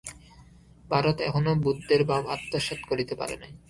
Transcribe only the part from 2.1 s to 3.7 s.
ভাব আত্মসাৎ করিতে পারে নাই।